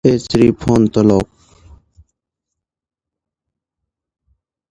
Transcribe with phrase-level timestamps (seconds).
[0.03, 1.21] It was like I was related to everyone.